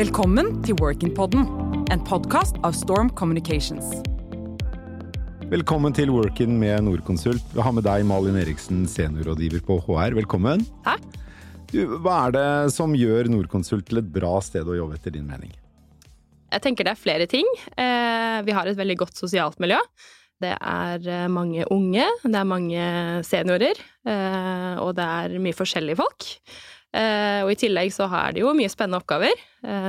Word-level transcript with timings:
Velkommen 0.00 0.46
til 0.64 0.78
Workin-podden, 0.80 1.42
en 1.92 2.02
podkast 2.08 2.56
av 2.64 2.72
Storm 2.72 3.10
Communications. 3.18 3.84
Velkommen 5.50 5.92
til 5.92 6.08
Workin 6.14 6.54
med 6.56 6.86
Norconsult. 6.86 7.44
Vi 7.52 7.60
har 7.60 7.74
med 7.76 7.84
deg 7.84 8.06
Malin 8.08 8.38
Eriksen, 8.40 8.86
seniorrådgiver 8.88 9.60
på 9.66 9.76
HR. 9.84 10.16
Velkommen. 10.16 10.64
Takk. 10.86 11.04
Du, 11.74 11.82
hva 12.00 12.14
er 12.30 12.36
det 12.38 12.46
som 12.72 12.96
gjør 12.96 13.28
Norconsult 13.34 13.90
til 13.90 14.00
et 14.00 14.08
bra 14.14 14.38
sted 14.40 14.64
å 14.64 14.78
jobbe, 14.78 14.96
etter 14.96 15.18
din 15.18 15.28
mening? 15.28 15.52
Jeg 16.48 16.64
tenker 16.64 16.88
det 16.88 16.96
er 16.96 17.02
flere 17.02 17.28
ting. 17.28 17.52
Eh, 17.76 18.40
vi 18.48 18.56
har 18.56 18.72
et 18.72 18.80
veldig 18.80 18.96
godt 19.04 19.20
sosialt 19.20 19.60
miljø. 19.60 19.82
Det 20.40 20.56
er 20.56 21.12
eh, 21.12 21.28
mange 21.28 21.68
unge, 21.68 22.08
det 22.24 22.40
er 22.40 22.48
mange 22.48 22.90
seniorer, 23.28 23.84
eh, 24.08 24.80
og 24.80 24.96
det 24.96 25.12
er 25.20 25.40
mye 25.44 25.60
forskjellige 25.60 26.00
folk. 26.00 26.30
Og 26.90 27.50
i 27.52 27.58
tillegg 27.58 27.92
så 27.94 28.08
er 28.18 28.34
det 28.34 28.42
jo 28.42 28.50
mye 28.56 28.70
spennende 28.72 28.98
oppgaver, 28.98 29.36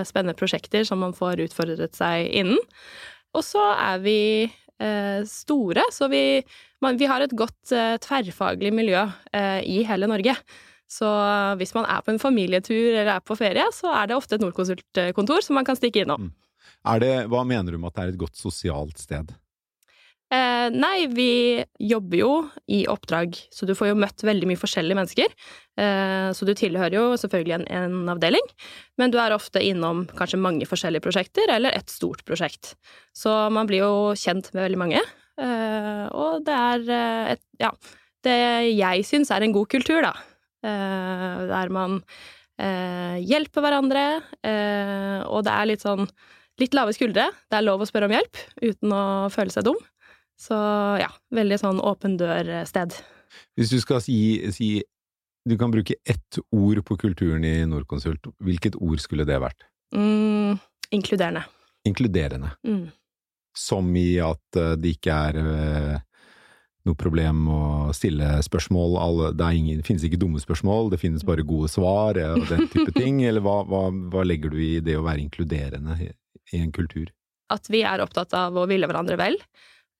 spennende 0.06 0.38
prosjekter 0.38 0.84
som 0.86 1.02
man 1.02 1.16
får 1.18 1.42
utfordret 1.48 1.98
seg 1.98 2.28
innen. 2.42 2.60
Og 3.34 3.42
så 3.48 3.64
er 3.74 4.04
vi 4.04 4.20
store, 5.26 5.88
så 5.94 6.10
vi, 6.12 6.42
vi 6.42 7.10
har 7.10 7.26
et 7.26 7.34
godt 7.38 7.74
tverrfaglig 8.06 8.70
miljø 8.78 9.02
i 9.66 9.82
hele 9.90 10.10
Norge. 10.12 10.36
Så 10.92 11.10
hvis 11.58 11.74
man 11.74 11.90
er 11.90 12.06
på 12.06 12.14
en 12.14 12.22
familietur 12.22 12.92
eller 12.92 13.16
er 13.16 13.26
på 13.26 13.38
ferie, 13.40 13.66
så 13.74 13.94
er 13.98 14.12
det 14.12 14.18
ofte 14.20 14.38
et 14.38 14.46
Norconsult-kontor 14.46 15.42
som 15.46 15.58
man 15.58 15.66
kan 15.66 15.80
stikke 15.80 16.06
innom. 16.06 16.30
Mm. 16.30 16.34
Det, 17.02 17.14
hva 17.30 17.44
mener 17.46 17.74
du 17.74 17.78
med 17.82 17.92
at 17.92 17.98
det 17.98 18.04
er 18.04 18.14
et 18.16 18.22
godt 18.22 18.38
sosialt 18.38 19.02
sted? 19.02 19.34
Eh, 20.32 20.70
nei, 20.72 21.10
vi 21.12 21.60
jobber 21.84 22.22
jo 22.22 22.32
i 22.72 22.86
oppdrag, 22.88 23.36
så 23.52 23.68
du 23.68 23.74
får 23.76 23.90
jo 23.90 23.98
møtt 24.00 24.24
veldig 24.24 24.48
mye 24.48 24.60
forskjellige 24.60 24.96
mennesker. 24.96 25.34
Eh, 25.76 26.30
så 26.32 26.48
du 26.48 26.54
tilhører 26.56 26.96
jo 26.96 27.04
selvfølgelig 27.20 27.58
en, 27.58 27.66
en, 27.68 27.98
avdeling, 28.14 28.48
men 29.02 29.12
du 29.12 29.20
er 29.20 29.36
ofte 29.36 29.60
innom 29.68 30.06
kanskje 30.16 30.40
mange 30.40 30.68
forskjellige 30.70 31.04
prosjekter, 31.04 31.52
eller 31.52 31.76
et 31.76 31.92
stort 31.92 32.24
prosjekt. 32.28 32.78
Så 33.12 33.34
man 33.52 33.68
blir 33.68 33.84
jo 33.84 33.94
kjent 34.16 34.54
med 34.56 34.70
veldig 34.70 34.80
mange, 34.80 35.04
eh, 35.36 36.06
og 36.16 36.48
det 36.48 36.60
er 36.60 36.92
et 37.36 37.48
Ja, 37.60 37.76
det 38.24 38.40
jeg 38.78 39.04
syns 39.06 39.34
er 39.36 39.44
en 39.44 39.56
god 39.56 39.68
kultur, 39.70 40.00
da. 40.06 40.16
Der 40.62 41.72
man 41.74 42.04
hjelper 42.62 43.64
hverandre, 43.66 44.04
og 45.26 45.40
det 45.48 45.54
er 45.56 45.66
litt 45.66 45.82
sånn 45.82 46.06
litt 46.62 46.76
lave 46.78 46.94
skuldre. 46.94 47.32
Det 47.50 47.58
er 47.58 47.66
lov 47.66 47.82
å 47.82 47.88
spørre 47.90 48.06
om 48.06 48.14
hjelp 48.14 48.38
uten 48.62 48.94
å 48.94 49.02
føle 49.34 49.54
seg 49.54 49.66
dum. 49.66 49.80
Så 50.42 50.58
ja, 51.02 51.12
veldig 51.36 51.60
sånn 51.62 51.82
åpen 51.86 52.18
dør-sted. 52.18 52.96
Hvis 53.58 53.72
du 53.72 53.78
skal 53.84 54.02
si, 54.04 54.18
si 54.52 54.82
Du 55.48 55.56
kan 55.58 55.72
bruke 55.74 55.96
ett 56.06 56.38
ord 56.54 56.84
på 56.86 56.98
kulturen 57.02 57.46
i 57.48 57.64
Norconsult, 57.66 58.28
hvilket 58.46 58.76
ord 58.78 59.02
skulle 59.02 59.26
det 59.26 59.40
vært? 59.42 59.64
Mm, 59.96 60.60
inkluderende. 60.94 61.42
Inkluderende. 61.90 62.52
Mm. 62.62 62.92
Som 63.58 63.90
i 63.98 64.20
at 64.22 64.60
eh, 64.62 64.76
det 64.78 64.92
ikke 65.00 65.16
er 65.32 65.40
uh, 65.42 65.96
noe 66.86 67.00
problem 67.00 67.42
å 67.50 67.64
stille 67.98 68.36
spørsmål, 68.46 69.00
det, 69.34 69.50
ingen, 69.58 69.82
det, 69.82 69.88
finnes 69.88 70.06
ikke 70.06 70.22
dumme 70.22 70.44
spørsmål, 70.44 70.92
det 70.94 71.02
finnes 71.02 71.26
bare 71.26 71.42
gode 71.42 71.72
svar 71.74 72.22
og 72.22 72.46
den 72.52 72.70
type 72.70 72.94
ting, 73.00 73.24
eller 73.28 73.42
hva, 73.42 73.64
hva, 73.66 73.88
hva 74.14 74.28
legger 74.28 74.54
du 74.54 74.62
i 74.62 74.76
det 74.86 75.00
å 75.00 75.06
være 75.10 75.26
inkluderende 75.26 75.98
i 76.06 76.62
en 76.62 76.70
kultur? 76.76 77.10
At 77.52 77.66
vi 77.74 77.82
er 77.82 78.06
opptatt 78.06 78.38
av 78.38 78.62
å 78.62 78.70
ville 78.70 78.86
hverandre 78.88 79.18
vel. 79.20 79.42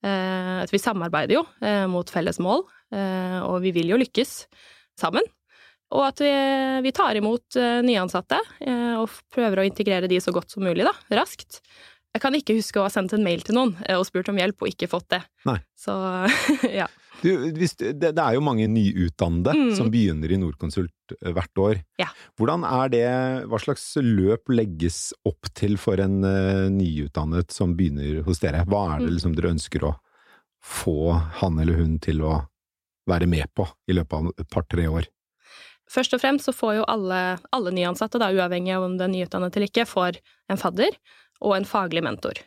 Eh, 0.02 0.56
at 0.64 0.72
vi 0.72 0.80
samarbeider 0.82 1.36
jo 1.36 1.44
eh, 1.62 1.84
mot 1.90 2.08
felles 2.10 2.40
mål, 2.42 2.64
eh, 2.94 3.38
og 3.46 3.60
vi 3.62 3.70
vil 3.76 3.92
jo 3.92 4.00
lykkes 4.00 4.34
sammen. 4.98 5.26
Og 5.92 6.06
at 6.06 6.22
vi, 6.24 6.32
vi 6.86 6.90
tar 6.96 7.18
imot 7.18 7.58
nyansatte 7.84 8.38
og 8.96 9.12
prøver 9.28 9.60
å 9.60 9.64
integrere 9.68 10.08
de 10.08 10.16
så 10.24 10.32
godt 10.32 10.54
som 10.54 10.64
mulig, 10.64 10.86
da, 10.88 10.94
raskt. 11.18 11.58
Jeg 12.16 12.22
kan 12.24 12.32
ikke 12.32 12.56
huske 12.56 12.80
å 12.80 12.86
ha 12.86 12.92
sendt 12.92 13.12
en 13.12 13.24
mail 13.24 13.44
til 13.44 13.58
noen 13.58 13.74
og 13.98 14.06
spurt 14.08 14.30
om 14.32 14.40
hjelp 14.40 14.64
og 14.64 14.70
ikke 14.72 14.88
fått 14.88 15.10
det. 15.12 15.20
Nei. 15.44 15.58
Så 15.76 15.92
ja. 16.80 16.88
Du, 17.22 17.28
hvis, 17.54 17.76
det, 17.78 17.94
det, 18.02 18.18
er 18.18 18.34
jo 18.34 18.42
mange 18.42 18.66
nyutdannede 18.70 19.54
mm. 19.54 19.70
som 19.78 19.90
begynner 19.92 20.32
i 20.32 20.38
Norconsult 20.42 21.14
eh, 21.20 21.30
hvert 21.30 21.62
år. 21.62 21.82
Ja. 22.02 22.08
Hvordan 22.40 22.66
er 22.66 22.92
det, 22.92 23.04
hva 23.50 23.60
slags 23.62 23.84
løp 24.02 24.50
legges 24.50 25.12
opp 25.28 25.50
til 25.54 25.78
for 25.80 26.02
en 26.02 26.20
uh, 26.26 26.66
nyutdannet 26.72 27.54
som 27.54 27.76
begynner 27.78 28.24
hos 28.26 28.42
dere? 28.42 28.64
Hva 28.66 28.84
er 28.96 29.04
det 29.04 29.10
mm. 29.12 29.14
liksom 29.18 29.36
dere 29.38 29.54
ønsker 29.54 29.86
å 29.86 29.94
få 30.62 31.14
han 31.40 31.62
eller 31.62 31.78
hun 31.78 31.98
til 32.02 32.22
å 32.26 32.40
være 33.10 33.26
med 33.30 33.50
på 33.54 33.66
i 33.90 33.96
løpet 33.96 34.18
av 34.18 34.42
et 34.42 34.50
par-tre 34.50 34.86
år? 34.90 35.08
Først 35.92 36.14
og 36.16 36.22
fremst 36.22 36.48
så 36.48 36.54
får 36.56 36.78
jo 36.80 36.84
alle, 36.88 37.20
alle 37.52 37.72
nyansatte, 37.74 38.20
da, 38.22 38.30
uavhengig 38.32 38.74
av 38.74 38.86
om 38.86 38.94
det 38.98 39.06
er 39.06 39.12
nyutdannet 39.12 39.58
eller 39.58 39.70
ikke, 39.70 39.86
får 39.88 40.18
en 40.50 40.60
fadder 40.60 40.96
og 41.42 41.56
en 41.58 41.68
faglig 41.68 42.02
mentor. 42.06 42.38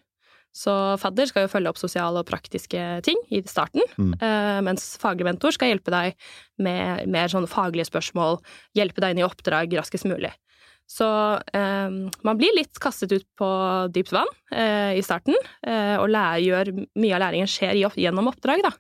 Så 0.55 0.71
fadder 1.01 1.27
skal 1.27 1.45
jo 1.45 1.51
følge 1.51 1.71
opp 1.71 1.79
sosiale 1.81 2.21
og 2.21 2.29
praktiske 2.29 2.81
ting 3.03 3.19
i 3.27 3.41
starten, 3.43 3.83
mm. 3.99 4.13
uh, 4.21 4.61
mens 4.63 4.93
faglig 5.01 5.27
mentor 5.27 5.51
skal 5.55 5.73
hjelpe 5.73 5.91
deg 5.91 6.15
med 6.63 7.11
mer 7.11 7.31
sånn 7.31 7.49
faglige 7.51 7.89
spørsmål, 7.89 8.39
hjelpe 8.77 9.03
deg 9.03 9.15
inn 9.15 9.23
i 9.23 9.27
oppdrag 9.27 9.75
raskest 9.75 10.07
mulig. 10.07 10.31
Så 10.85 11.07
eh, 11.57 11.93
man 12.21 12.37
blir 12.37 12.53
litt 12.53 12.77
kastet 12.77 13.09
ut 13.09 13.25
på 13.39 13.47
dypt 13.89 14.11
vann 14.13 14.29
eh, 14.53 14.93
i 14.99 15.01
starten, 15.01 15.33
eh, 15.65 15.95
og 15.97 16.11
lærer, 16.13 16.43
gjør, 16.45 16.71
mye 17.01 17.15
av 17.17 17.23
læringen 17.23 17.49
skjer 17.49 17.79
gjennom 17.97 18.29
oppdrag, 18.29 18.61
da. 18.65 18.75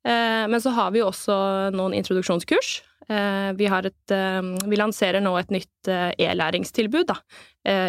Men 0.00 0.56
så 0.64 0.70
har 0.72 0.94
vi 0.94 1.02
jo 1.02 1.10
også 1.10 1.34
noen 1.74 1.92
introduksjonskurs 1.92 2.78
Eh, 2.80 2.89
vi, 3.10 3.66
et, 3.66 4.12
eh, 4.14 4.40
vi, 4.70 4.78
lanserer 4.78 5.22
nå 5.24 5.32
et 5.38 5.50
nytt 5.50 5.90
eh, 5.90 6.12
e-læringstilbud 6.28 7.10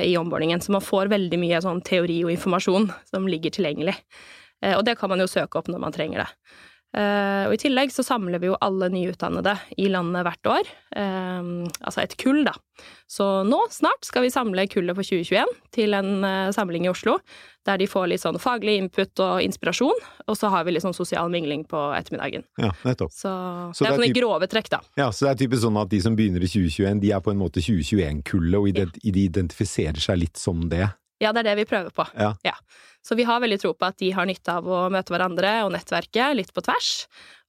i 0.03 0.17
omboardingen, 0.19 0.59
så 0.59 0.73
man 0.75 0.83
får 0.83 1.07
veldig 1.13 1.37
mye 1.39 1.61
sånn 1.63 1.79
teori 1.87 2.17
og 2.25 2.33
informasjon 2.33 2.89
som 3.07 3.27
ligger 3.31 3.53
tilgjengelig. 3.55 3.93
Og 4.75 4.83
det 4.83 4.97
kan 4.99 5.09
man 5.09 5.23
jo 5.23 5.29
søke 5.31 5.57
opp 5.57 5.69
når 5.71 5.79
man 5.79 5.95
trenger 5.95 6.25
det. 6.25 6.27
Uh, 6.91 7.47
og 7.47 7.53
I 7.55 7.59
tillegg 7.61 7.93
så 7.95 8.03
samler 8.03 8.41
vi 8.41 8.49
jo 8.49 8.57
alle 8.59 8.89
nyutdannede 8.91 9.53
i 9.79 9.87
landet 9.93 10.25
hvert 10.27 10.49
år, 10.57 10.71
uh, 10.99 11.69
altså 11.79 12.03
et 12.03 12.17
kull, 12.19 12.41
da. 12.43 12.51
Så 13.07 13.27
nå 13.47 13.61
snart 13.71 14.03
skal 14.07 14.25
vi 14.25 14.33
samle 14.33 14.65
kullet 14.67 14.97
for 14.97 15.07
2021 15.07 15.53
til 15.75 15.95
en 15.95 16.25
uh, 16.25 16.51
samling 16.51 16.89
i 16.89 16.91
Oslo, 16.91 17.15
der 17.67 17.79
de 17.79 17.87
får 17.87 18.09
litt 18.11 18.23
sånn 18.23 18.39
faglig 18.41 18.75
input 18.81 19.23
og 19.23 19.39
inspirasjon, 19.45 20.03
og 20.27 20.35
så 20.35 20.51
har 20.51 20.65
vi 20.67 20.75
litt 20.75 20.83
sånn 20.83 20.97
sosial 20.97 21.31
mingling 21.31 21.63
på 21.69 21.79
ettermiddagen. 21.95 22.43
Ja, 22.59 22.73
nettopp. 22.83 23.13
Så, 23.15 23.31
så 23.71 23.85
det 23.85 23.91
er, 23.91 23.97
sånne 23.99 24.13
grove 24.17 24.51
trekk, 24.51 24.71
da. 24.73 24.81
Ja, 24.99 25.11
så 25.15 25.29
det 25.29 25.35
er 25.35 25.43
typisk 25.45 25.63
sånn 25.63 25.79
at 25.79 25.91
de 25.93 26.01
som 26.03 26.17
begynner 26.19 26.43
i 26.43 26.49
2021, 26.51 27.03
de 27.05 27.13
er 27.15 27.23
på 27.23 27.31
en 27.31 27.39
måte 27.39 27.63
2021-kullet, 27.63 28.59
og 28.59 29.05
de 29.05 29.27
identifiserer 29.27 30.01
seg 30.03 30.25
litt 30.25 30.41
som 30.41 30.67
det? 30.71 30.89
Ja, 31.21 31.31
det 31.33 31.43
er 31.43 31.51
det 31.51 31.59
vi 31.61 31.67
prøver 31.69 31.93
på. 31.93 32.05
Ja. 32.17 32.33
ja. 32.45 32.55
Så 33.05 33.15
vi 33.17 33.25
har 33.25 33.41
veldig 33.41 33.59
tro 33.61 33.73
på 33.77 33.87
at 33.87 33.97
de 34.01 34.11
har 34.13 34.27
nytte 34.29 34.55
av 34.57 34.65
å 34.65 34.81
møte 34.93 35.13
hverandre 35.13 35.53
og 35.65 35.71
nettverke 35.73 36.31
litt 36.37 36.51
på 36.53 36.63
tvers. 36.65 36.91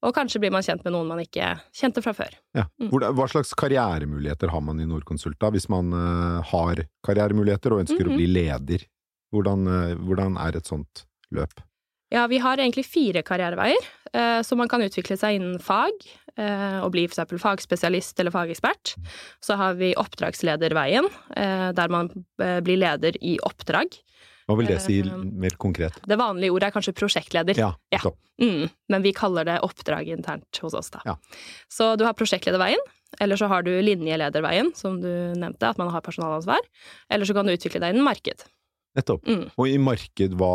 Og 0.03 0.15
kanskje 0.17 0.41
blir 0.43 0.53
man 0.53 0.65
kjent 0.67 0.83
med 0.85 0.95
noen 0.95 1.11
man 1.13 1.21
ikke 1.23 1.55
kjente 1.77 2.03
fra 2.05 2.15
før. 2.17 2.37
Ja. 2.57 2.67
Mm. 2.83 2.91
Hva 2.91 3.29
slags 3.31 3.53
karrieremuligheter 3.59 4.53
har 4.53 4.65
man 4.65 4.81
i 4.83 4.89
Norconsult 4.89 5.39
da, 5.41 5.53
hvis 5.55 5.69
man 5.73 5.93
uh, 5.95 6.41
har 6.53 6.85
karrieremuligheter 7.07 7.77
og 7.77 7.85
ønsker 7.85 8.01
mm 8.01 8.09
-hmm. 8.09 8.15
å 8.15 8.21
bli 8.21 8.27
leder? 8.27 8.87
Hvordan, 9.33 9.67
uh, 9.67 9.95
hvordan 9.97 10.37
er 10.37 10.57
et 10.57 10.67
sånt 10.67 11.07
løp? 11.31 11.63
Ja, 12.13 12.27
vi 12.27 12.39
har 12.39 12.59
egentlig 12.61 12.85
fire 12.85 13.23
karriereveier, 13.23 13.87
så 14.13 14.57
man 14.61 14.69
kan 14.69 14.83
utvikle 14.85 15.17
seg 15.17 15.39
innen 15.39 15.61
fag 15.63 16.05
og 16.37 16.91
bli 16.93 17.07
f.eks. 17.09 17.33
fagspesialist 17.41 18.21
eller 18.21 18.35
fagekspert. 18.35 18.95
Så 19.41 19.57
har 19.57 19.79
vi 19.81 19.95
oppdragslederveien, 19.97 21.09
der 21.33 21.93
man 21.93 22.11
blir 22.37 22.81
leder 22.81 23.17
i 23.25 23.39
oppdrag. 23.45 23.97
Hva 24.49 24.57
vil 24.59 24.69
det 24.69 24.81
si 24.83 24.99
eh, 25.01 25.13
mer 25.23 25.55
konkret? 25.61 25.99
Det 26.09 26.19
vanlige 26.19 26.55
ordet 26.55 26.69
er 26.69 26.75
kanskje 26.75 26.95
prosjektleder. 26.99 27.59
Ja, 27.59 27.71
ja. 27.95 28.01
Mm, 28.43 28.67
men 28.91 29.05
vi 29.05 29.15
kaller 29.15 29.47
det 29.47 29.61
oppdrag 29.65 30.11
internt 30.13 30.61
hos 30.65 30.75
oss, 30.75 30.91
da. 30.95 31.03
Ja. 31.07 31.17
Så 31.71 31.93
du 31.97 32.05
har 32.09 32.17
prosjektlederveien, 32.19 32.81
eller 33.23 33.39
så 33.39 33.49
har 33.53 33.65
du 33.67 33.71
linjelederveien, 33.85 34.73
som 34.77 34.99
du 35.03 35.11
nevnte, 35.39 35.69
at 35.69 35.79
man 35.81 35.93
har 35.95 36.05
personalansvar. 36.05 36.65
Eller 37.13 37.29
så 37.29 37.37
kan 37.37 37.47
du 37.47 37.55
utvikle 37.55 37.83
deg 37.83 37.95
innen 37.95 38.07
marked. 38.07 38.45
Nettopp. 38.99 39.25
Mm. 39.25 39.45
Og 39.57 39.69
i 39.69 39.79
marked, 39.81 40.35
hva 40.37 40.55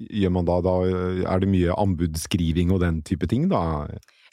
gjør 0.00 0.32
man 0.34 0.48
da? 0.48 0.56
Da 0.66 0.76
er 1.34 1.42
det 1.42 1.50
mye 1.50 1.76
anbudsskriving 1.78 2.72
og 2.74 2.82
den 2.82 2.98
type 3.06 3.28
ting, 3.30 3.46
da? 3.52 3.86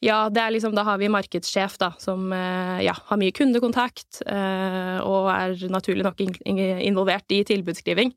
Ja, 0.06 0.28
det 0.30 0.42
er 0.44 0.52
liksom, 0.54 0.76
da 0.78 0.84
har 0.86 1.00
vi 1.02 1.10
markedssjef, 1.10 1.80
da, 1.82 1.90
som 2.02 2.30
eh, 2.34 2.84
ja, 2.86 2.94
har 3.10 3.18
mye 3.18 3.34
kundekontakt, 3.34 4.20
eh, 4.30 4.98
og 5.02 5.30
er 5.34 5.56
naturlig 5.74 6.06
nok 6.06 6.22
involvert 6.46 7.34
i 7.34 7.42
tilbudsskriving. 7.50 8.14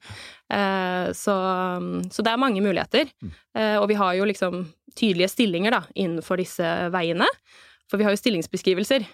Eh, 0.52 1.08
så, 1.16 1.36
så, 2.12 2.26
det 2.26 2.34
er 2.34 2.42
mange 2.42 2.60
muligheter. 2.64 3.08
Mm. 3.24 3.32
Og 3.80 3.88
vi 3.90 3.96
har 3.98 4.14
jo 4.18 4.28
liksom 4.28 4.60
tydelige 4.96 5.32
stillinger 5.32 5.78
da, 5.78 5.82
innenfor 5.96 6.40
disse 6.40 6.68
veiene. 6.92 7.28
For 7.90 7.98
vi 7.98 8.06
har 8.06 8.12
jo 8.14 8.20
stillingsbeskrivelser 8.20 9.06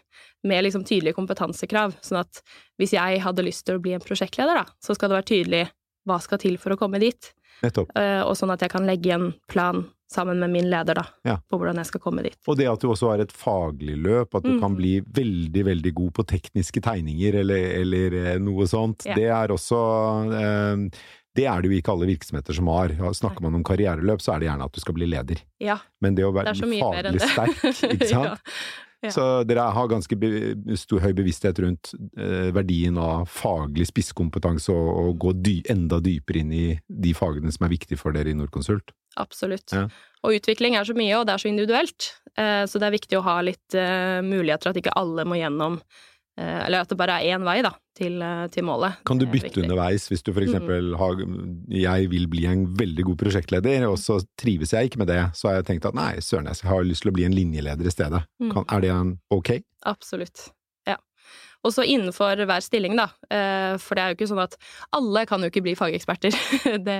med 0.46 0.66
liksom 0.66 0.84
tydelige 0.84 1.16
kompetansekrav. 1.16 1.94
Sånn 2.04 2.20
at 2.24 2.42
hvis 2.80 2.92
jeg 2.98 3.22
hadde 3.22 3.46
lyst 3.46 3.64
til 3.68 3.78
å 3.78 3.82
bli 3.82 3.94
en 3.96 4.04
prosjektleder, 4.04 4.58
da, 4.58 4.78
så 4.82 4.96
skal 4.96 5.12
det 5.12 5.20
være 5.20 5.30
tydelig 5.30 5.64
hva 6.06 6.20
skal 6.22 6.38
til 6.38 6.56
for 6.62 6.70
å 6.74 6.78
komme 6.80 7.00
dit. 7.02 7.32
Nettopp. 7.62 7.90
Eh, 7.96 8.22
og 8.22 8.34
sånn 8.36 8.52
at 8.52 8.60
jeg 8.60 8.70
kan 8.70 8.86
legge 8.86 9.12
en 9.14 9.30
plan 9.48 9.84
sammen 10.12 10.38
med 10.38 10.52
min 10.54 10.68
leder, 10.70 10.94
da, 10.94 11.02
Ja. 11.26 11.36
på 11.50 11.58
hvordan 11.58 11.76
jeg 11.80 11.86
skal 11.88 12.00
komme 12.00 12.22
dit. 12.22 12.36
Og 12.46 12.56
det 12.56 12.68
at 12.70 12.78
du 12.80 12.86
også 12.92 13.08
har 13.10 13.18
et 13.24 13.32
faglig 13.34 13.96
løp, 13.98 14.34
at 14.38 14.44
du 14.44 14.52
Mm. 14.54 14.60
kan 14.60 14.76
bli 14.76 15.00
veldig, 15.00 15.64
veldig 15.64 15.94
god 15.94 16.12
på 16.14 16.24
tekniske 16.26 16.80
tegninger 16.80 17.34
eller, 17.40 17.64
eller 17.80 18.14
eh, 18.34 18.38
noe 18.38 18.66
sånt, 18.70 19.04
Ja. 19.04 19.14
det 19.16 19.24
er 19.24 19.48
også 19.48 20.32
eh, 20.32 20.88
Det 21.36 21.44
er 21.44 21.60
det 21.60 21.68
jo 21.70 21.76
ikke 21.82 21.92
alle 21.92 22.06
virksomheter 22.08 22.54
som 22.54 22.66
har. 22.68 22.88
Snakker 23.12 23.42
man 23.42 23.54
om 23.56 23.62
karriereløp, 23.62 24.22
så 24.24 24.32
er 24.34 24.38
det 24.40 24.48
gjerne 24.48 24.64
at 24.64 24.72
du 24.72 24.80
skal 24.80 24.94
bli 24.94 25.04
leder. 25.06 25.36
Ja, 25.60 25.76
Men 26.00 26.14
det 26.14 26.24
å 26.24 26.32
være 26.32 26.54
enn 26.54 26.80
faglig 26.80 27.20
sterk, 27.20 27.90
ikke 27.92 28.08
sant? 28.14 28.40
Ja. 29.06 29.12
Så 29.14 29.24
dere 29.48 29.68
har 29.76 29.88
ganske 29.90 30.18
stor, 30.78 31.00
høy 31.04 31.12
bevissthet 31.16 31.60
rundt 31.62 31.92
eh, 32.18 32.50
verdien 32.56 32.98
av 33.00 33.26
faglig 33.30 33.88
spisskompetanse 33.90 34.74
og, 34.74 34.90
og 35.00 35.18
gå 35.22 35.34
dy 35.46 35.56
enda 35.72 36.00
dypere 36.02 36.42
inn 36.42 36.52
i 36.54 36.66
de 36.86 37.14
fagene 37.16 37.52
som 37.54 37.66
er 37.66 37.74
viktige 37.76 38.00
for 38.00 38.16
dere 38.16 38.32
i 38.32 38.38
Norconsult. 38.38 38.94
Absolutt. 39.16 39.72
Ja. 39.72 39.86
Og 40.26 40.36
utvikling 40.36 40.76
er 40.76 40.84
så 40.84 40.96
mye, 40.96 41.14
og 41.16 41.26
det 41.28 41.36
er 41.36 41.42
så 41.44 41.48
individuelt. 41.48 42.10
Eh, 42.36 42.64
Så 42.68 42.80
det 42.82 42.88
er 42.90 42.96
viktig 42.98 43.18
å 43.18 43.24
ha 43.24 43.38
litt 43.44 43.76
eh, 43.78 44.20
muligheter, 44.26 44.70
at 44.72 44.80
ikke 44.80 44.96
alle 44.98 45.24
må 45.24 45.38
gjennom 45.38 45.78
eh, 46.36 46.60
Eller 46.66 46.82
at 46.82 46.92
det 46.92 46.98
bare 47.00 47.20
er 47.20 47.36
én 47.36 47.46
vei, 47.46 47.60
da, 47.64 47.72
til, 47.96 48.20
eh, 48.22 48.46
til 48.52 48.66
målet. 48.68 49.00
Kan 49.08 49.20
du 49.20 49.26
bytte. 49.30 49.54
Mm. 49.56 49.66
underveis 49.66 50.08
hvis 50.10 50.22
du 50.22 50.32
for 50.32 50.44
eksempel 50.44 50.94
har 51.00 51.22
Jeg 51.72 52.10
vil 52.10 52.26
bli 52.28 52.44
en 52.46 52.66
veldig 52.76 53.04
god 53.08 53.16
prosjektleder, 53.16 53.86
og 53.88 53.96
så 53.98 54.18
trives 54.38 54.72
jeg 54.72 54.90
ikke 54.90 55.00
med 55.00 55.08
det, 55.08 55.22
så 55.34 55.48
har 55.48 55.60
jeg 55.60 55.66
tenkt 55.70 55.88
at 55.88 55.96
nei, 55.96 56.16
søren, 56.20 56.46
jeg 56.50 56.68
har 56.68 56.84
lyst 56.84 57.06
til 57.06 57.12
å 57.12 57.16
bli 57.16 57.24
en 57.24 57.36
linjeleder 57.36 57.86
i 57.86 57.94
stedet. 57.94 58.22
Mm. 58.42 58.52
Kan, 58.52 58.68
er 58.68 58.84
det 58.84 58.92
en 58.92 59.16
ok? 59.32 59.56
Absolutt. 59.86 60.50
Og 61.66 61.72
så 61.74 61.82
innenfor 61.82 62.38
hver 62.46 62.62
stilling, 62.62 62.94
da. 62.98 63.08
Eh, 63.32 63.74
For 63.82 63.98
det 63.98 64.02
er 64.02 64.12
jo 64.12 64.16
ikke 64.18 64.28
sånn 64.30 64.42
at 64.44 64.56
alle 64.94 65.24
kan 65.26 65.42
jo 65.42 65.48
ikke 65.50 65.64
bli 65.64 65.74
fageksperter. 65.78 66.36
Det, 66.86 66.98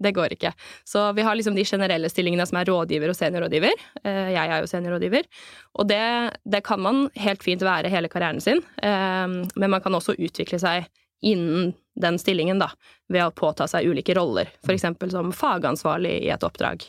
det 0.00 0.12
går 0.16 0.32
ikke. 0.36 0.52
Så 0.88 1.02
vi 1.16 1.24
har 1.26 1.36
liksom 1.36 1.56
de 1.58 1.64
generelle 1.68 2.08
stillingene 2.08 2.46
som 2.48 2.56
er 2.60 2.70
rådgiver 2.70 3.12
og 3.12 3.18
seniorrådgiver. 3.18 3.74
Eh, 4.04 4.30
Jeg 4.32 4.46
er 4.54 4.62
jo 4.62 4.70
seniorrådgiver. 4.70 5.28
Og 5.76 5.90
det, 5.90 6.00
det 6.48 6.62
kan 6.64 6.80
man 6.80 7.02
helt 7.18 7.44
fint 7.44 7.64
være 7.66 7.92
hele 7.92 8.08
karrieren 8.12 8.40
sin, 8.40 8.62
Eh, 8.82 9.26
men 9.28 9.70
man 9.70 9.82
kan 9.84 9.94
også 9.98 10.16
utvikle 10.16 10.60
seg 10.62 10.88
innen 11.20 11.74
den 11.98 12.16
stillingen, 12.22 12.60
da, 12.62 12.70
ved 13.10 13.26
å 13.26 13.34
påta 13.34 13.66
seg 13.68 13.88
ulike 13.90 14.14
roller, 14.14 14.48
eksempel 14.70 15.10
som 15.10 15.32
fagansvarlig 15.34 16.14
i 16.22 16.30
et 16.30 16.44
oppdrag 16.46 16.86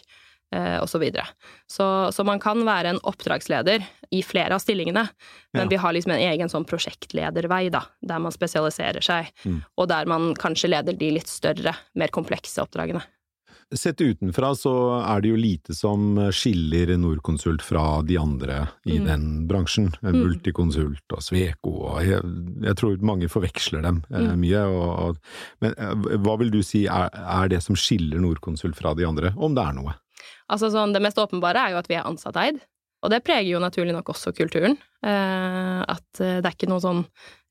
eh, 0.54 0.78
og 0.82 0.88
så 0.90 1.00
videre. 1.00 1.26
Så, 1.70 1.86
så 2.14 2.26
man 2.26 2.40
kan 2.40 2.64
være 2.66 2.90
en 2.96 3.00
oppdragsleder 3.04 3.84
i 4.12 4.22
flere 4.26 4.56
av 4.58 4.60
stillingene, 4.64 5.08
men 5.54 5.64
Ja. 5.66 5.70
vi 5.70 5.76
har 5.84 5.94
liksom 5.94 6.12
en 6.16 6.26
egen 6.34 6.50
sånn 6.50 6.66
prosjektledervei, 6.66 7.70
da, 7.72 7.84
der 8.02 8.20
man 8.20 8.32
spesialiserer 8.32 9.02
seg, 9.04 9.30
Mm. 9.46 9.64
og 9.78 9.88
der 9.88 10.06
man 10.06 10.34
kanskje 10.36 10.70
leder 10.70 10.98
de 10.98 11.12
litt 11.12 11.28
større, 11.28 11.76
mer 11.96 12.08
komplekse 12.10 12.62
oppdragene. 12.62 13.02
Sett 13.72 14.02
utenfra 14.02 14.56
så 14.58 14.72
er 15.06 15.22
det 15.22 15.30
jo 15.30 15.36
lite 15.38 15.76
som 15.78 16.16
skiller 16.34 16.90
Norconsult 16.98 17.62
fra 17.62 18.02
de 18.02 18.18
andre 18.18 18.68
i 18.88 18.98
Mm. 18.98 19.06
den 19.06 19.48
bransjen. 19.48 19.92
Multiconsult 20.02 21.14
og 21.14 21.22
Sveko 21.22 21.74
og 21.92 22.00
jeg, 22.04 22.24
jeg 22.64 22.76
tror 22.80 22.98
mange 23.06 23.30
forveksler 23.30 23.84
dem 23.86 24.04
eh, 24.12 24.20
Mm. 24.34 24.40
mye. 24.42 24.64
Og, 24.66 25.00
og, 25.10 25.18
men 25.62 25.76
eh, 25.78 26.18
hva 26.18 26.38
vil 26.40 26.50
du 26.50 26.62
si 26.64 26.86
er, 26.88 27.10
er 27.14 27.48
det 27.48 27.62
som 27.62 27.76
skiller 27.76 28.20
Norconsult 28.20 28.76
fra 28.76 28.96
de 28.96 29.06
andre, 29.06 29.34
om 29.38 29.54
det 29.54 29.64
er 29.68 29.74
noe? 29.78 29.94
Altså 30.50 30.72
sånn, 30.74 30.94
Det 30.94 31.02
mest 31.04 31.20
åpenbare 31.22 31.68
er 31.68 31.76
jo 31.76 31.82
at 31.82 31.90
vi 31.90 31.98
er 32.00 32.08
ansatteid, 32.08 32.62
og 33.04 33.12
det 33.14 33.22
preger 33.24 33.54
jo 33.54 33.62
naturlig 33.64 33.94
nok 33.96 34.12
også 34.12 34.34
kulturen. 34.36 34.76
Eh, 35.06 35.82
at 35.88 36.24
eh, 36.24 36.40
det 36.42 36.50
er 36.50 36.56
ikke 36.56 36.72
noen 36.72 36.84
sånn 36.84 37.04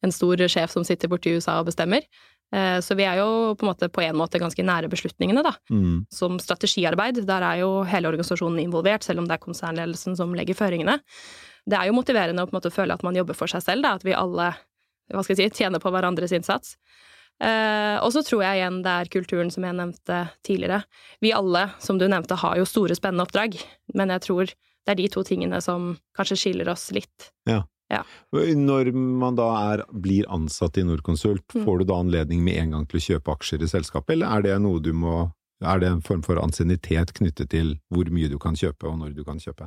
en 0.04 0.12
stor 0.12 0.42
sjef 0.50 0.74
som 0.74 0.84
sitter 0.84 1.10
borti 1.10 1.32
USA 1.38 1.58
og 1.62 1.70
bestemmer. 1.70 2.04
Eh, 2.52 2.78
så 2.84 2.96
vi 2.98 3.06
er 3.08 3.20
jo 3.20 3.54
på 3.56 3.64
en 3.64 3.70
måte 3.70 3.88
på 3.92 4.04
en 4.04 4.18
måte 4.18 4.40
ganske 4.40 4.64
nære 4.64 4.90
beslutningene, 4.92 5.44
da. 5.46 5.54
Mm. 5.72 6.04
Som 6.12 6.36
strategiarbeid, 6.42 7.22
der 7.28 7.44
er 7.48 7.62
jo 7.62 7.82
hele 7.88 8.12
organisasjonen 8.12 8.60
involvert, 8.62 9.06
selv 9.06 9.22
om 9.22 9.28
det 9.28 9.38
er 9.38 9.44
konsernledelsen 9.46 10.18
som 10.20 10.36
legger 10.36 10.58
føringene. 10.58 10.98
Det 11.68 11.76
er 11.78 11.88
jo 11.88 11.96
motiverende 11.96 12.44
å 12.44 12.48
på 12.48 12.54
en 12.54 12.60
måte 12.60 12.72
føle 12.72 12.96
at 12.96 13.04
man 13.04 13.16
jobber 13.16 13.36
for 13.36 13.50
seg 13.50 13.64
selv, 13.64 13.84
da, 13.84 13.96
at 13.96 14.04
vi 14.04 14.16
alle 14.16 14.52
hva 15.08 15.24
skal 15.24 15.38
jeg 15.38 15.52
si, 15.52 15.62
tjener 15.62 15.80
på 15.80 15.90
hverandres 15.92 16.34
innsats. 16.36 16.76
Eh, 17.40 17.96
og 18.02 18.11
så 18.14 18.25
tror 18.26 18.43
jeg 18.43 18.58
igjen 18.61 18.81
det 18.82 18.94
er 18.94 19.11
kulturen 19.12 19.50
som 19.55 19.67
jeg 19.67 19.76
nevnte 19.79 20.23
tidligere. 20.46 20.82
Vi 21.23 21.32
alle, 21.37 21.69
som 21.79 21.99
du 22.00 22.08
nevnte, 22.11 22.38
har 22.40 22.58
jo 22.58 22.67
store, 22.67 22.96
spennende 22.99 23.26
oppdrag, 23.26 23.58
men 23.94 24.14
jeg 24.14 24.25
tror 24.26 24.50
det 24.50 24.94
er 24.94 25.00
de 25.02 25.08
to 25.12 25.23
tingene 25.26 25.61
som 25.62 25.93
kanskje 26.17 26.38
skiller 26.40 26.70
oss 26.73 26.88
litt. 26.96 27.31
Når 27.88 28.93
man 28.93 29.37
da 29.38 29.49
er, 29.73 29.82
blir 29.93 30.29
ansatt 30.32 30.76
i 30.81 30.85
Norconsult, 30.85 31.46
Mm. 31.55 31.64
får 31.64 31.79
du 31.79 31.85
da 31.85 31.94
anledning 32.02 32.43
med 32.44 32.56
en 32.56 32.70
gang 32.70 32.87
til 32.87 32.99
å 32.99 33.06
kjøpe 33.06 33.32
aksjer 33.37 33.62
i 33.62 33.69
selskapet, 33.69 34.17
eller 34.17 34.26
er 34.26 34.43
det 34.43 34.61
noe 34.61 34.81
du 34.81 34.93
må 34.93 35.32
er 35.61 35.81
det 35.82 35.88
en 35.91 36.02
form 36.05 36.23
for 36.23 36.38
ansiennitet 36.38 37.12
knyttet 37.19 37.50
til 37.50 37.73
hvor 37.91 38.06
mye 38.14 38.29
du 38.31 38.38
kan 38.38 38.55
kjøpe, 38.55 38.87
og 38.87 38.99
når 39.00 39.14
du 39.17 39.25
kan 39.26 39.41
kjøpe? 39.43 39.67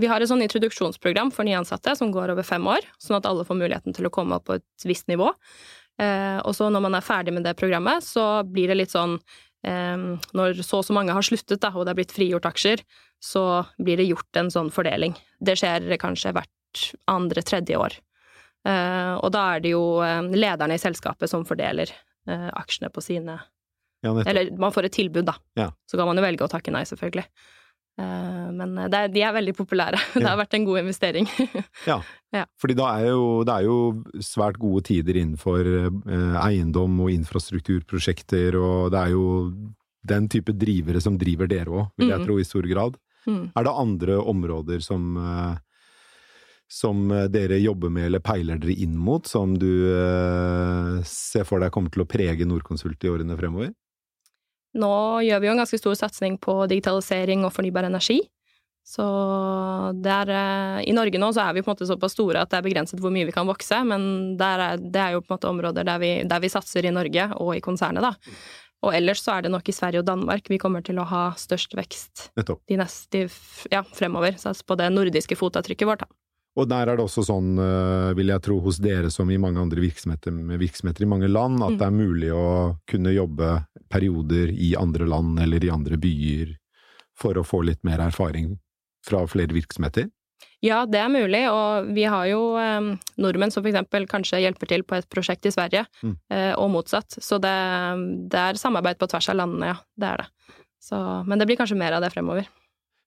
Vi 0.00 0.08
har 0.08 0.22
et 0.22 0.30
sånn 0.30 0.44
introduksjonsprogram 0.44 1.32
for 1.34 1.44
nyansatte 1.44 1.92
som 1.98 2.12
går 2.14 2.32
over 2.32 2.46
fem 2.46 2.64
år, 2.64 2.86
sånn 3.02 3.18
at 3.18 3.26
alle 3.28 3.44
får 3.44 3.58
muligheten 3.60 3.96
til 3.96 4.08
å 4.08 4.12
komme 4.14 4.38
opp 4.38 4.46
på 4.48 4.56
et 4.56 4.86
visst 4.88 5.10
nivå. 5.12 5.28
Eh, 6.02 6.38
og 6.44 6.52
så 6.56 6.68
når 6.72 6.82
man 6.84 6.96
er 6.98 7.04
ferdig 7.04 7.32
med 7.32 7.46
det 7.46 7.56
programmet, 7.58 8.04
så 8.04 8.44
blir 8.44 8.68
det 8.68 8.76
litt 8.82 8.92
sånn 8.92 9.14
eh, 9.64 9.96
Når 10.36 10.60
så 10.60 10.82
og 10.82 10.88
så 10.88 10.96
mange 10.96 11.14
har 11.16 11.24
sluttet, 11.24 11.62
da, 11.62 11.72
og 11.72 11.86
det 11.86 11.94
er 11.94 12.00
blitt 12.02 12.16
frigjort 12.16 12.48
aksjer, 12.48 12.84
så 13.22 13.64
blir 13.80 14.00
det 14.00 14.10
gjort 14.10 14.40
en 14.40 14.52
sånn 14.52 14.72
fordeling. 14.74 15.16
Det 15.40 15.56
skjer 15.58 15.88
kanskje 16.00 16.34
hvert 16.36 16.84
andre-tredje 17.08 17.80
år. 17.80 17.96
Eh, 18.68 19.14
og 19.16 19.30
da 19.32 19.46
er 19.54 19.64
det 19.64 19.72
jo 19.72 19.84
lederne 20.34 20.76
i 20.76 20.82
selskapet 20.82 21.30
som 21.32 21.46
fordeler 21.48 21.92
eh, 22.28 22.48
aksjene 22.52 22.92
på 22.92 23.04
sine 23.04 23.40
Ja. 24.04 24.12
Eller 24.28 24.52
man 24.60 24.70
får 24.70 24.86
et 24.86 24.92
tilbud, 24.98 25.24
da. 25.26 25.32
Ja. 25.58 25.70
Så 25.88 25.96
kan 25.96 26.06
man 26.06 26.18
jo 26.18 26.22
velge 26.22 26.44
å 26.44 26.50
takke 26.52 26.70
nei, 26.70 26.84
selvfølgelig. 26.86 27.24
Eh, 27.96 28.46
men 28.56 28.74
det 28.90 28.98
er, 28.98 29.12
de 29.12 29.24
er 29.24 29.34
veldig 29.36 29.54
populære. 29.56 30.00
Det 30.20 30.26
har 30.26 30.38
vært 30.40 30.58
en 30.58 30.66
god 30.68 30.82
investering. 30.84 31.28
Fordi 32.60 32.76
da 32.76 32.90
er 32.98 33.08
jo, 33.14 33.26
det 33.48 33.54
er 33.54 33.64
jo 33.64 33.78
svært 34.24 34.60
gode 34.60 34.84
tider 34.90 35.16
innenfor 35.22 35.64
eh, 35.64 36.38
eiendom 36.42 37.00
og 37.06 37.12
infrastrukturprosjekter, 37.14 38.58
og 38.60 38.90
det 38.92 39.02
er 39.02 39.14
jo 39.14 39.26
den 40.06 40.28
type 40.30 40.54
drivere 40.54 41.00
som 41.02 41.16
driver 41.18 41.48
dere 41.50 41.72
òg, 41.72 41.86
vil 41.98 42.12
jeg 42.12 42.22
mm. 42.22 42.26
tro, 42.28 42.36
i 42.38 42.46
stor 42.46 42.68
grad. 42.70 42.98
Mm. 43.26 43.46
Er 43.58 43.66
det 43.66 43.78
andre 43.82 44.18
områder 44.34 44.84
som 44.84 45.16
eh, 45.18 45.56
som 46.68 47.10
eh, 47.10 47.28
dere 47.30 47.58
jobber 47.62 47.90
med 47.92 48.08
eller 48.10 48.22
peiler 48.24 48.58
dere 48.62 48.74
inn 48.82 48.96
mot, 48.98 49.26
som 49.26 49.54
du 49.58 49.70
eh, 49.92 51.02
ser 51.06 51.46
for 51.46 51.62
deg 51.62 51.72
kommer 51.74 51.92
til 51.94 52.04
å 52.04 52.10
prege 52.10 52.48
Norconsult 52.48 53.06
i 53.06 53.12
årene 53.12 53.38
fremover? 53.38 53.72
Nå 54.76 54.94
gjør 55.26 55.42
vi 55.42 55.48
jo 55.48 55.54
en 55.54 55.62
ganske 55.62 55.80
stor 55.80 55.96
satsing 55.98 56.38
på 56.42 56.58
digitalisering 56.70 57.44
og 57.46 57.54
fornybar 57.54 57.88
energi. 57.88 58.20
Så 58.86 59.04
det 59.98 60.12
er 60.14 60.30
eh, 60.30 60.82
I 60.86 60.92
Norge 60.94 61.18
nå 61.18 61.32
så 61.34 61.48
er 61.48 61.56
vi 61.56 61.64
på 61.64 61.72
en 61.72 61.74
måte 61.74 61.88
såpass 61.88 62.14
store 62.14 62.44
at 62.44 62.52
det 62.52 62.60
er 62.60 62.66
begrenset 62.68 63.00
hvor 63.02 63.10
mye 63.14 63.26
vi 63.26 63.34
kan 63.34 63.48
vokse, 63.48 63.80
men 63.88 64.36
der 64.38 64.62
er, 64.62 64.78
det 64.78 65.00
er 65.02 65.16
jo 65.16 65.24
på 65.24 65.32
en 65.32 65.34
måte 65.34 65.50
områder 65.50 65.88
der 65.88 65.98
vi, 66.02 66.12
der 66.28 66.44
vi 66.44 66.52
satser 66.52 66.86
i 66.86 66.94
Norge 66.94 67.26
og 67.40 67.56
i 67.56 67.64
konsernet, 67.64 68.06
da. 68.06 68.36
Og 68.86 68.94
ellers 68.94 69.24
så 69.24 69.34
er 69.34 69.46
det 69.46 69.50
nok 69.50 69.66
i 69.66 69.74
Sverige 69.74 70.04
og 70.04 70.06
Danmark 70.06 70.46
vi 70.52 70.60
kommer 70.62 70.84
til 70.86 71.00
å 71.02 71.08
ha 71.08 71.24
størst 71.40 71.74
vekst 71.74 72.28
de 72.36 72.78
neste, 72.78 73.24
ja, 73.72 73.82
fremover. 73.96 74.36
Så 74.38 74.52
altså 74.52 74.68
på 74.68 74.76
det 74.78 74.92
nordiske 74.92 75.38
fotavtrykket 75.40 75.90
vårt, 75.90 76.04
da. 76.04 76.12
Og 76.56 76.68
der 76.70 76.88
er 76.88 76.96
det 76.96 77.04
også 77.04 77.22
sånn, 77.26 77.50
eh, 77.60 78.14
vil 78.16 78.30
jeg 78.32 78.40
tro, 78.42 78.60
hos 78.64 78.78
dere 78.80 79.10
som 79.12 79.28
i 79.30 79.36
mange 79.36 79.60
andre 79.60 79.82
virksomheter 79.82 80.32
med 80.32 80.58
virksomheter 80.58 81.02
i 81.04 81.08
mange 81.10 81.28
land, 81.28 81.62
at 81.62 81.74
Mm. 81.74 81.78
det 81.78 81.86
er 81.86 81.90
mulig 81.90 82.30
å 82.32 82.78
kunne 82.88 83.12
jobbe 83.12 83.66
perioder 83.90 84.48
i 84.56 84.74
andre 84.74 85.06
land 85.06 85.38
eller 85.38 85.62
i 85.64 85.68
andre 85.70 85.96
byer 86.00 86.56
for 87.14 87.34
å 87.34 87.44
få 87.44 87.62
litt 87.64 87.84
mer 87.84 87.98
erfaring 87.98 88.58
fra 89.04 89.26
flere 89.26 89.52
virksomheter? 89.52 90.10
Ja, 90.62 90.86
det 90.86 90.98
er 90.98 91.08
mulig, 91.12 91.44
og 91.52 91.92
vi 91.94 92.04
har 92.04 92.24
jo 92.26 92.56
eh, 92.56 92.96
nordmenn 93.20 93.52
som 93.52 93.62
eksempel 93.64 94.06
kanskje 94.08 94.40
hjelper 94.40 94.66
til 94.68 94.82
på 94.82 94.96
et 94.96 95.08
prosjekt 95.12 95.44
i 95.46 95.50
Sverige, 95.52 95.86
Mm. 96.02 96.16
eh, 96.30 96.54
og 96.56 96.70
motsatt. 96.70 97.08
Så 97.20 97.38
det, 97.38 97.52
det 98.30 98.38
er 98.40 98.54
samarbeid 98.54 98.96
på 98.98 99.08
tvers 99.08 99.28
av 99.28 99.36
landene, 99.36 99.66
ja. 99.66 99.76
Det 99.98 100.08
er 100.08 100.16
det. 100.16 100.26
Så, 100.80 101.26
men 101.26 101.38
det 101.38 101.46
blir 101.46 101.56
kanskje 101.56 101.76
mer 101.76 101.92
av 101.92 102.00
det 102.00 102.12
fremover. 102.12 102.46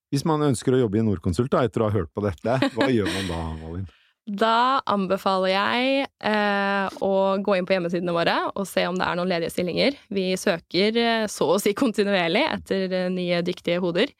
Hvis 0.09 0.25
man 0.25 0.41
ønsker 0.41 0.73
å 0.73 0.81
jobbe 0.83 0.99
i 0.99 1.05
Norconsult 1.05 1.51
da, 1.53 1.63
etter 1.67 1.83
å 1.83 1.89
ha 1.89 1.93
hørt 1.93 2.11
på 2.15 2.25
dette, 2.25 2.57
hva 2.75 2.89
gjør 2.95 3.09
man 3.13 3.29
da, 3.29 3.41
Malin? 3.61 3.87
Da 4.29 4.81
anbefaler 4.85 5.49
jeg 5.55 6.03
eh, 6.05 6.97
å 7.01 7.13
gå 7.41 7.55
inn 7.57 7.65
på 7.65 7.73
hjemmesidene 7.73 8.13
våre 8.13 8.35
og 8.51 8.67
se 8.69 8.83
om 8.85 8.97
det 8.99 9.07
er 9.07 9.17
noen 9.17 9.31
ledige 9.31 9.53
stillinger. 9.55 9.97
Vi 10.13 10.27
søker 10.37 10.99
eh, 11.01 11.25
så 11.31 11.47
å 11.55 11.57
si 11.61 11.73
kontinuerlig 11.77 12.43
etter 12.45 12.93
eh, 12.93 13.07
nye, 13.13 13.41
dyktige 13.45 13.81
hoder. 13.81 14.13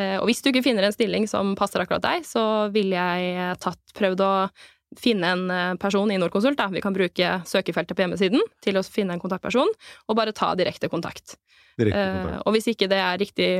Eh, 0.00 0.16
og 0.18 0.26
hvis 0.26 0.42
du 0.42 0.50
ikke 0.50 0.64
finner 0.64 0.88
en 0.88 0.94
stilling 0.94 1.28
som 1.30 1.54
passer 1.58 1.84
akkurat 1.84 2.02
deg, 2.02 2.26
så 2.26 2.44
ville 2.74 2.98
jeg 2.98 3.36
eh, 3.36 3.54
tatt, 3.62 3.80
prøvd 3.98 4.24
å 4.26 4.32
finne 4.98 5.32
en 5.34 5.44
eh, 5.50 5.74
person 5.80 6.10
i 6.12 6.18
Norconsult. 6.20 6.58
Da. 6.58 6.68
Vi 6.72 6.82
kan 6.84 6.94
bruke 6.96 7.34
søkefeltet 7.48 7.96
på 7.96 8.04
hjemmesiden 8.04 8.42
til 8.64 8.78
å 8.78 8.84
finne 8.86 9.16
en 9.16 9.22
kontaktperson, 9.22 9.70
og 10.08 10.18
bare 10.18 10.34
ta 10.36 10.52
direkte 10.58 10.90
kontakt. 10.92 11.36
Direkte 11.80 12.00
Eh, 12.02 12.38
og 12.44 12.52
hvis 12.52 12.68
ikke 12.72 12.88
det 12.90 12.98
er 13.00 13.20
riktig 13.20 13.50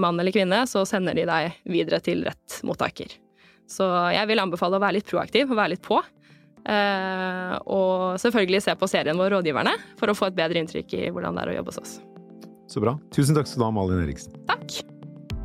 mann 0.00 0.18
eller 0.18 0.34
kvinne, 0.34 0.64
så 0.66 0.82
sender 0.88 1.14
de 1.14 1.26
deg 1.28 1.60
videre 1.70 2.00
til 2.02 2.24
rett 2.26 2.60
mottaker. 2.66 3.12
Så 3.70 3.86
jeg 4.10 4.26
vil 4.26 4.42
anbefale 4.42 4.78
å 4.78 4.82
være 4.82 4.98
litt 4.98 5.10
proaktiv 5.10 5.52
og 5.52 5.60
være 5.60 5.76
litt 5.76 5.84
på. 5.84 6.00
Eh, 6.66 7.54
og 7.70 8.18
selvfølgelig 8.20 8.64
se 8.66 8.74
på 8.76 8.90
serien 8.90 9.18
vår 9.18 9.36
Rådgiverne, 9.36 9.76
for 10.00 10.10
å 10.10 10.16
få 10.18 10.30
et 10.30 10.38
bedre 10.38 10.60
inntrykk 10.60 10.96
i 10.98 11.04
hvordan 11.14 11.38
det 11.38 11.46
er 11.46 11.52
å 11.52 11.58
jobbe 11.60 11.74
hos 11.74 11.82
oss. 11.84 11.98
Så 12.70 12.82
bra. 12.82 12.98
Tusen 13.14 13.38
takk 13.38 13.48
skal 13.50 13.62
du 13.62 13.66
ha, 13.66 13.72
Malin 13.74 14.02
Eriksen. 14.04 14.34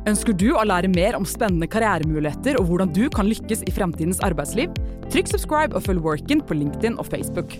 Ønsker 0.06 0.36
du 0.38 0.52
å 0.54 0.62
lære 0.62 0.86
mer 0.92 1.16
om 1.18 1.24
spennende 1.26 1.66
karrieremuligheter 1.66 2.60
og 2.60 2.68
hvordan 2.68 2.92
du 2.94 3.08
kan 3.10 3.26
lykkes 3.26 3.64
i 3.66 3.72
fremtidens 3.74 4.20
arbeidsliv? 4.22 4.70
Trykk 5.10 5.32
subscribe 5.32 5.74
og 5.74 5.82
følg 5.82 6.04
Workin 6.04 6.44
på 6.46 6.54
LinkedIn 6.54 6.94
og 7.02 7.08
Facebook. 7.10 7.56